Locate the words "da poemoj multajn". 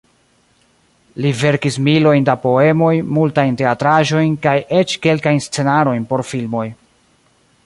2.31-3.61